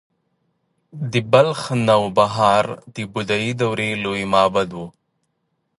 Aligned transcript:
د 1.11 1.13
بلخ 1.31 1.61
نوبهار 1.87 2.65
د 2.95 2.97
بودايي 3.13 3.51
دورې 3.61 3.89
لوی 4.03 4.23
معبد 4.33 4.69
و 4.75 4.79